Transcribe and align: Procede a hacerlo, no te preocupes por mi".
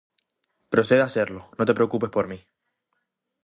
Procede 0.73 1.01
a 1.03 1.09
hacerlo, 1.09 1.41
no 1.59 1.63
te 1.67 1.75
preocupes 1.75 2.09
por 2.09 2.27
mi". 2.27 2.39